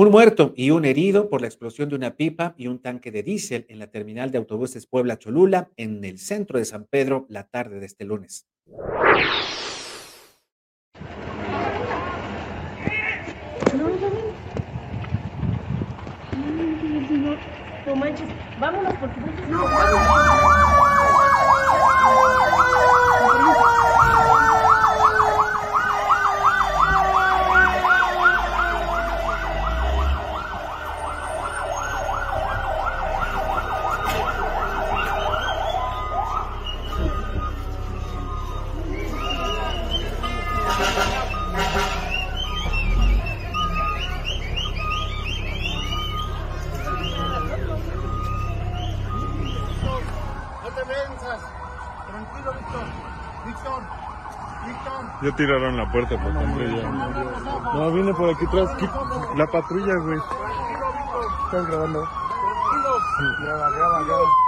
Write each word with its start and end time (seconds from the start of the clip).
Un 0.00 0.12
muerto 0.12 0.52
y 0.54 0.70
un 0.70 0.84
herido 0.84 1.28
por 1.28 1.40
la 1.40 1.48
explosión 1.48 1.88
de 1.88 1.96
una 1.96 2.14
pipa 2.14 2.54
y 2.56 2.68
un 2.68 2.78
tanque 2.78 3.10
de 3.10 3.24
diésel 3.24 3.66
en 3.68 3.80
la 3.80 3.88
terminal 3.88 4.30
de 4.30 4.38
autobuses 4.38 4.86
Puebla 4.86 5.18
Cholula, 5.18 5.70
en 5.76 6.04
el 6.04 6.20
centro 6.20 6.60
de 6.60 6.64
San 6.66 6.84
Pedro, 6.84 7.26
la 7.28 7.48
tarde 7.48 7.80
de 7.80 7.86
este 7.86 8.04
lunes. 8.04 8.46
No 17.84 17.96
manches, 17.96 18.28
vámonos 18.60 18.94
porque 19.00 19.20
no. 19.50 20.67
Ya 55.22 55.34
tiraron 55.34 55.76
la 55.76 55.90
puerta 55.90 56.16
por 56.22 56.32
ya. 56.32 56.90
No, 57.74 57.92
viene 57.92 58.14
por 58.14 58.30
aquí 58.30 58.44
atrás. 58.46 58.70
La 59.36 59.46
patrulla, 59.46 59.94
güey. 60.02 60.18
Están 61.44 61.66
grabando. 61.66 62.08
Graba, 63.40 63.70
graba, 63.70 64.02
graba. 64.02 64.47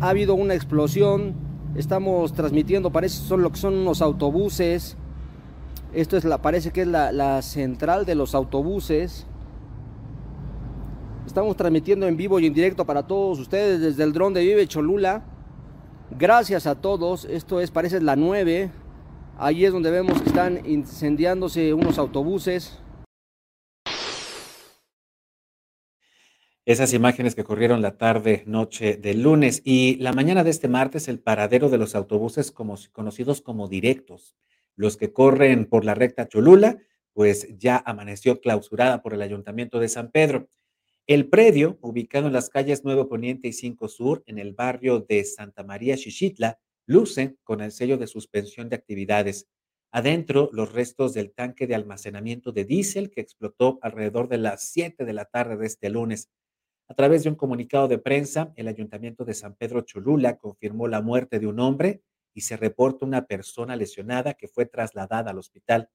Ha 0.00 0.08
habido 0.08 0.34
una 0.34 0.54
explosión, 0.54 1.34
estamos 1.76 2.32
transmitiendo, 2.32 2.90
parece 2.90 3.18
son 3.18 3.42
lo 3.42 3.50
que 3.50 3.58
son 3.58 3.74
unos 3.74 4.02
autobuses. 4.02 4.96
Esto 5.92 6.16
es 6.16 6.24
la, 6.24 6.38
parece 6.42 6.70
que 6.72 6.82
es 6.82 6.88
la, 6.88 7.12
la 7.12 7.40
central 7.42 8.04
de 8.04 8.14
los 8.14 8.34
autobuses. 8.34 9.26
Estamos 11.26 11.56
transmitiendo 11.56 12.06
en 12.06 12.16
vivo 12.16 12.38
y 12.38 12.46
en 12.46 12.54
directo 12.54 12.84
para 12.84 13.06
todos 13.06 13.38
ustedes 13.38 13.80
desde 13.80 14.02
el 14.02 14.12
dron 14.12 14.34
de 14.34 14.42
Vive 14.42 14.66
Cholula. 14.66 15.24
Gracias 16.18 16.66
a 16.66 16.74
todos. 16.74 17.24
Esto 17.24 17.60
es, 17.60 17.70
parece 17.70 18.00
la 18.00 18.14
9. 18.14 18.70
Ahí 19.38 19.64
es 19.64 19.72
donde 19.72 19.90
vemos 19.90 20.20
que 20.20 20.28
están 20.28 20.64
incendiándose 20.66 21.74
unos 21.74 21.98
autobuses. 21.98 22.78
Esas 26.66 26.94
imágenes 26.94 27.34
que 27.34 27.44
corrieron 27.44 27.82
la 27.82 27.98
tarde, 27.98 28.42
noche 28.46 28.96
del 28.96 29.20
lunes 29.20 29.60
y 29.66 29.96
la 29.96 30.14
mañana 30.14 30.42
de 30.44 30.48
este 30.48 30.66
martes, 30.66 31.08
el 31.08 31.20
paradero 31.20 31.68
de 31.68 31.76
los 31.76 31.94
autobuses 31.94 32.52
conocidos 32.52 33.42
como 33.42 33.68
directos, 33.68 34.34
los 34.74 34.96
que 34.96 35.12
corren 35.12 35.66
por 35.66 35.84
la 35.84 35.94
recta 35.94 36.26
Cholula, 36.26 36.78
pues 37.12 37.48
ya 37.58 37.82
amaneció 37.84 38.40
clausurada 38.40 39.02
por 39.02 39.12
el 39.12 39.20
Ayuntamiento 39.20 39.78
de 39.78 39.90
San 39.90 40.10
Pedro. 40.10 40.48
El 41.06 41.28
predio, 41.28 41.76
ubicado 41.82 42.28
en 42.28 42.32
las 42.32 42.48
calles 42.48 42.82
Nuevo 42.82 43.10
Poniente 43.10 43.48
y 43.48 43.52
5 43.52 43.86
Sur, 43.88 44.22
en 44.24 44.38
el 44.38 44.54
barrio 44.54 45.00
de 45.00 45.22
Santa 45.24 45.64
María 45.64 45.98
Xichitla, 45.98 46.58
luce 46.86 47.36
con 47.44 47.60
el 47.60 47.72
sello 47.72 47.98
de 47.98 48.06
suspensión 48.06 48.70
de 48.70 48.76
actividades. 48.76 49.50
Adentro, 49.90 50.48
los 50.50 50.72
restos 50.72 51.12
del 51.12 51.34
tanque 51.34 51.66
de 51.66 51.74
almacenamiento 51.74 52.52
de 52.52 52.64
diésel 52.64 53.10
que 53.10 53.20
explotó 53.20 53.78
alrededor 53.82 54.28
de 54.28 54.38
las 54.38 54.70
7 54.70 55.04
de 55.04 55.12
la 55.12 55.26
tarde 55.26 55.58
de 55.58 55.66
este 55.66 55.90
lunes. 55.90 56.30
A 56.86 56.94
través 56.94 57.24
de 57.24 57.30
un 57.30 57.34
comunicado 57.34 57.88
de 57.88 57.98
prensa, 57.98 58.52
el 58.56 58.68
Ayuntamiento 58.68 59.24
de 59.24 59.32
San 59.34 59.54
Pedro 59.54 59.80
Cholula 59.80 60.36
confirmó 60.36 60.86
la 60.86 61.00
muerte 61.00 61.38
de 61.38 61.46
un 61.46 61.58
hombre 61.60 62.02
y 62.34 62.42
se 62.42 62.56
reporta 62.56 63.06
una 63.06 63.26
persona 63.26 63.74
lesionada 63.74 64.34
que 64.34 64.48
fue 64.48 64.66
trasladada 64.66 65.30
al 65.30 65.38
hospital. 65.38 65.88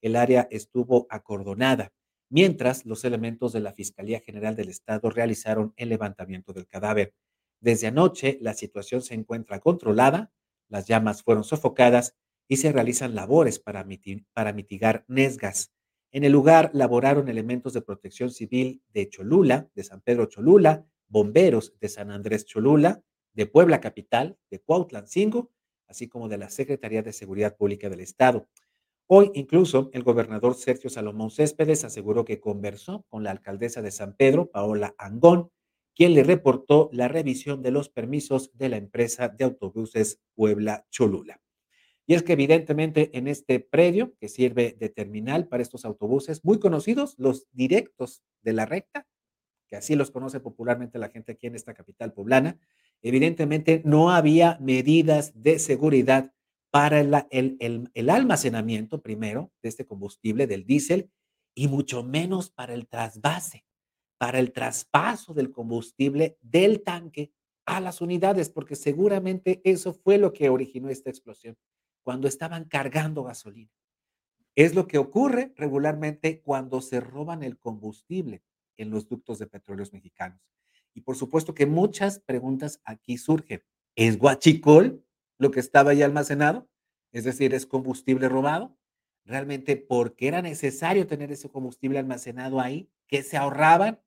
El 0.00 0.14
área 0.14 0.46
estuvo 0.50 1.08
acordonada, 1.10 1.92
mientras 2.28 2.86
los 2.86 3.04
elementos 3.04 3.52
de 3.52 3.60
la 3.60 3.72
Fiscalía 3.72 4.20
General 4.20 4.54
del 4.54 4.68
Estado 4.68 5.10
realizaron 5.10 5.72
el 5.76 5.88
levantamiento 5.88 6.52
del 6.52 6.68
cadáver. 6.68 7.14
Desde 7.60 7.88
anoche, 7.88 8.38
la 8.40 8.54
situación 8.54 9.02
se 9.02 9.14
encuentra 9.14 9.58
controlada, 9.58 10.30
las 10.68 10.86
llamas 10.86 11.22
fueron 11.24 11.42
sofocadas 11.42 12.14
y 12.46 12.58
se 12.58 12.70
realizan 12.70 13.16
labores 13.16 13.58
para, 13.58 13.82
mitigar 13.84 15.04
nesgas. 15.08 15.72
En 16.10 16.24
el 16.24 16.32
lugar 16.32 16.70
laboraron 16.72 17.28
elementos 17.28 17.74
de 17.74 17.82
protección 17.82 18.30
civil 18.30 18.82
de 18.94 19.08
Cholula, 19.10 19.68
de 19.74 19.84
San 19.84 20.00
Pedro 20.00 20.26
Cholula, 20.26 20.86
bomberos 21.06 21.74
de 21.80 21.88
San 21.88 22.10
Andrés 22.10 22.46
Cholula, 22.46 23.02
de 23.34 23.46
Puebla 23.46 23.80
Capital, 23.80 24.38
de 24.50 24.60
Cuautlancingo, 24.60 25.50
así 25.86 26.08
como 26.08 26.28
de 26.28 26.38
la 26.38 26.50
Secretaría 26.50 27.02
de 27.02 27.12
Seguridad 27.12 27.56
Pública 27.56 27.88
del 27.90 28.00
Estado. 28.00 28.48
Hoy 29.06 29.30
incluso 29.34 29.90
el 29.92 30.02
gobernador 30.02 30.54
Sergio 30.54 30.90
Salomón 30.90 31.30
Céspedes 31.30 31.84
aseguró 31.84 32.24
que 32.24 32.40
conversó 32.40 33.04
con 33.08 33.22
la 33.22 33.30
alcaldesa 33.30 33.82
de 33.82 33.90
San 33.90 34.14
Pedro, 34.16 34.50
Paola 34.50 34.94
Angón, 34.98 35.50
quien 35.94 36.14
le 36.14 36.22
reportó 36.22 36.90
la 36.92 37.08
revisión 37.08 37.62
de 37.62 37.70
los 37.70 37.88
permisos 37.88 38.50
de 38.56 38.68
la 38.68 38.76
empresa 38.76 39.28
de 39.28 39.44
autobuses 39.44 40.20
Puebla 40.34 40.86
Cholula. 40.90 41.40
Y 42.08 42.14
es 42.14 42.22
que 42.22 42.32
evidentemente 42.32 43.10
en 43.18 43.28
este 43.28 43.60
predio 43.60 44.14
que 44.18 44.30
sirve 44.30 44.74
de 44.80 44.88
terminal 44.88 45.46
para 45.46 45.62
estos 45.62 45.84
autobuses 45.84 46.42
muy 46.42 46.58
conocidos, 46.58 47.14
los 47.18 47.46
directos 47.52 48.22
de 48.40 48.54
la 48.54 48.64
recta, 48.64 49.06
que 49.68 49.76
así 49.76 49.94
los 49.94 50.10
conoce 50.10 50.40
popularmente 50.40 50.98
la 50.98 51.10
gente 51.10 51.32
aquí 51.32 51.48
en 51.48 51.54
esta 51.54 51.74
capital 51.74 52.14
poblana, 52.14 52.58
evidentemente 53.02 53.82
no 53.84 54.10
había 54.10 54.56
medidas 54.58 55.32
de 55.34 55.58
seguridad 55.58 56.32
para 56.70 57.00
el, 57.00 58.08
almacenamiento 58.08 59.02
primero 59.02 59.52
de 59.62 59.68
este 59.68 59.84
combustible, 59.84 60.46
del 60.46 60.64
diésel, 60.64 61.10
y 61.54 61.68
mucho 61.68 62.02
menos 62.04 62.48
para 62.48 62.72
el 62.72 62.88
trasvase, 62.88 63.66
para 64.16 64.38
el 64.38 64.52
traspaso 64.52 65.34
del 65.34 65.52
combustible 65.52 66.38
del 66.40 66.82
tanque 66.82 67.32
a 67.66 67.80
las 67.80 68.00
unidades, 68.00 68.48
porque 68.48 68.76
seguramente 68.76 69.60
eso 69.64 69.92
fue 69.92 70.16
lo 70.16 70.32
que 70.32 70.48
originó 70.48 70.88
esta 70.88 71.10
explosión 71.10 71.58
cuando 72.08 72.26
estaban 72.26 72.64
cargando 72.64 73.22
gasolina. 73.22 73.70
Es 74.54 74.74
lo 74.74 74.86
que 74.86 74.96
ocurre 74.96 75.52
regularmente 75.56 76.40
cuando 76.40 76.80
se 76.80 77.00
roban 77.00 77.42
el 77.42 77.58
combustible 77.58 78.42
en 78.78 78.88
los 78.88 79.08
ductos 79.08 79.38
de 79.38 79.46
petróleos 79.46 79.92
mexicanos. 79.92 80.40
Y 80.94 81.02
por 81.02 81.16
supuesto 81.16 81.52
que 81.52 81.66
muchas 81.66 82.20
preguntas 82.20 82.80
aquí 82.84 83.18
surgen. 83.18 83.62
¿Es 83.94 84.16
guachicol 84.16 85.04
lo 85.36 85.50
que 85.50 85.60
estaba 85.60 85.90
ahí 85.90 86.00
almacenado? 86.00 86.66
Es 87.12 87.24
decir, 87.24 87.52
¿es 87.52 87.66
combustible 87.66 88.30
robado? 88.30 88.74
¿Realmente 89.26 89.76
por 89.76 90.16
qué 90.16 90.28
era 90.28 90.40
necesario 90.40 91.06
tener 91.06 91.30
ese 91.30 91.50
combustible 91.50 91.98
almacenado 91.98 92.58
ahí? 92.58 92.90
¿Qué 93.06 93.22
se 93.22 93.36
ahorraban? 93.36 94.00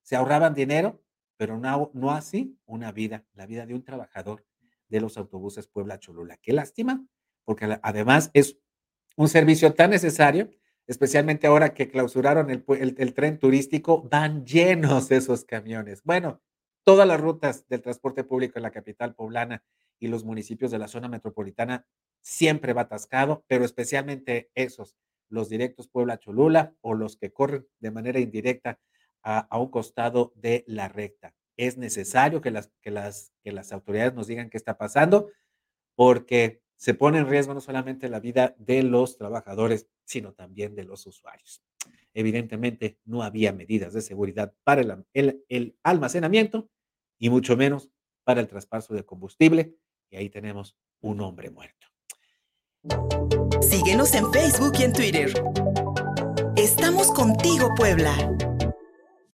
¿Se 0.00 0.16
ahorraban 0.16 0.54
dinero? 0.54 1.04
Pero 1.36 1.58
no, 1.58 1.90
no 1.92 2.12
así 2.12 2.58
una 2.64 2.92
vida, 2.92 3.26
la 3.34 3.44
vida 3.44 3.66
de 3.66 3.74
un 3.74 3.84
trabajador 3.84 4.46
de 4.88 5.02
los 5.02 5.18
autobuses 5.18 5.66
Puebla-Cholula. 5.66 6.38
Qué 6.38 6.54
lástima, 6.54 7.06
porque 7.46 7.78
además 7.80 8.30
es 8.34 8.58
un 9.16 9.28
servicio 9.28 9.72
tan 9.72 9.90
necesario, 9.90 10.50
especialmente 10.86 11.46
ahora 11.46 11.72
que 11.72 11.88
clausuraron 11.88 12.50
el, 12.50 13.14
tren 13.14 13.38
turístico, 13.38 14.02
van 14.02 14.44
llenos 14.44 15.10
esos 15.10 15.44
camiones. 15.44 16.02
Bueno, 16.04 16.42
todas 16.84 17.08
las 17.08 17.20
rutas 17.20 17.66
del 17.68 17.80
transporte 17.80 18.24
público 18.24 18.58
en 18.58 18.64
la 18.64 18.70
capital 18.72 19.14
poblana 19.14 19.64
y 19.98 20.08
los 20.08 20.24
municipios 20.24 20.70
de 20.70 20.78
la 20.78 20.88
zona 20.88 21.08
metropolitana 21.08 21.86
siempre 22.20 22.74
va 22.74 22.82
atascado, 22.82 23.44
pero 23.46 23.64
especialmente 23.64 24.50
esos, 24.54 24.96
los 25.30 25.48
directos 25.48 25.88
Puebla-Cholula 25.88 26.74
o 26.82 26.94
los 26.94 27.16
que 27.16 27.32
corren 27.32 27.66
de 27.78 27.90
manera 27.90 28.20
indirecta 28.20 28.78
a, 29.22 29.58
un 29.58 29.70
costado 29.70 30.32
de 30.36 30.64
la 30.66 30.88
recta. 30.88 31.34
Es 31.56 31.78
necesario 31.78 32.40
que 32.40 32.50
las, 32.50 32.70
que, 32.82 32.92
que 33.42 33.52
las 33.52 33.72
autoridades 33.72 34.14
nos 34.14 34.26
digan 34.26 34.50
qué 34.50 34.56
está 34.56 34.76
pasando, 34.76 35.30
porque 35.96 36.62
se 36.76 36.94
pone 36.94 37.18
en 37.18 37.28
riesgo 37.28 37.54
no 37.54 37.60
solamente 37.60 38.08
la 38.08 38.20
vida 38.20 38.54
de 38.58 38.82
los 38.82 39.16
trabajadores, 39.16 39.88
sino 40.04 40.32
también 40.32 40.74
de 40.74 40.84
los 40.84 41.06
usuarios. 41.06 41.62
Evidentemente, 42.14 42.98
no 43.04 43.22
había 43.22 43.52
medidas 43.52 43.92
de 43.92 44.00
seguridad 44.00 44.54
para 44.64 45.04
el, 45.12 45.76
almacenamiento 45.82 46.70
y 47.18 47.30
mucho 47.30 47.56
menos 47.56 47.90
para 48.24 48.40
el 48.40 48.48
traspaso 48.48 48.94
de 48.94 49.04
combustible. 49.04 49.76
Y 50.10 50.16
ahí 50.16 50.30
tenemos 50.30 50.76
un 51.00 51.20
hombre 51.20 51.50
muerto. 51.50 51.86
Síguenos 53.60 54.14
en 54.14 54.32
Facebook 54.32 54.72
y 54.78 54.82
en 54.84 54.92
Twitter. 54.92 55.32
Estamos 56.56 57.10
contigo, 57.12 57.68
Puebla. 57.76 58.55